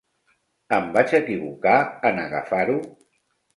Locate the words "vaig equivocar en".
0.95-2.25